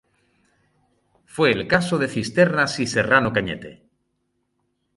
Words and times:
Fue 1.25 1.51
el 1.51 1.67
caso 1.67 1.99
de 1.99 2.07
Cisternas 2.07 2.79
y 2.79 2.87
Serrano 2.87 3.31
Cañete. 3.31 3.83